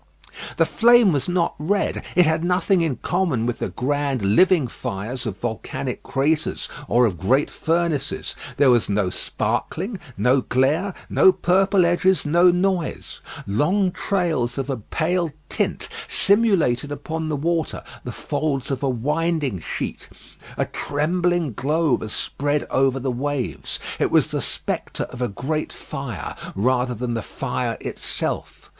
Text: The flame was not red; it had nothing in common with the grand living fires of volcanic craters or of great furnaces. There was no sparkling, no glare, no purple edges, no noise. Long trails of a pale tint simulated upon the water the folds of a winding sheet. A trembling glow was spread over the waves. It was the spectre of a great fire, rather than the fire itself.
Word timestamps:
The 0.57 0.65
flame 0.65 1.11
was 1.13 1.29
not 1.29 1.53
red; 1.59 2.03
it 2.15 2.25
had 2.25 2.43
nothing 2.43 2.81
in 2.81 2.95
common 3.03 3.45
with 3.45 3.59
the 3.59 3.69
grand 3.69 4.23
living 4.23 4.67
fires 4.67 5.27
of 5.27 5.37
volcanic 5.37 6.01
craters 6.01 6.67
or 6.87 7.05
of 7.05 7.19
great 7.19 7.51
furnaces. 7.51 8.35
There 8.57 8.71
was 8.71 8.89
no 8.89 9.11
sparkling, 9.11 9.99
no 10.17 10.41
glare, 10.41 10.95
no 11.07 11.31
purple 11.31 11.85
edges, 11.85 12.25
no 12.25 12.49
noise. 12.49 13.21
Long 13.45 13.91
trails 13.91 14.57
of 14.57 14.71
a 14.71 14.77
pale 14.77 15.33
tint 15.49 15.87
simulated 16.07 16.91
upon 16.91 17.29
the 17.29 17.35
water 17.37 17.83
the 18.03 18.11
folds 18.11 18.71
of 18.71 18.81
a 18.81 18.89
winding 18.89 19.59
sheet. 19.59 20.09
A 20.57 20.65
trembling 20.65 21.53
glow 21.53 21.93
was 21.93 22.11
spread 22.11 22.65
over 22.71 22.99
the 22.99 23.11
waves. 23.11 23.79
It 23.99 24.09
was 24.09 24.31
the 24.31 24.41
spectre 24.41 25.03
of 25.11 25.21
a 25.21 25.27
great 25.27 25.71
fire, 25.71 26.35
rather 26.55 26.95
than 26.95 27.13
the 27.13 27.21
fire 27.21 27.77
itself. 27.79 28.67